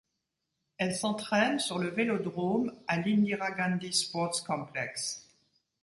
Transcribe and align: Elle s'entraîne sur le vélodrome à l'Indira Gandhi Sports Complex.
Elle 0.79 0.95
s'entraîne 0.95 1.59
sur 1.59 1.77
le 1.77 1.89
vélodrome 1.89 2.73
à 2.87 2.97
l'Indira 2.99 3.51
Gandhi 3.51 3.93
Sports 3.93 4.43
Complex. 4.47 5.29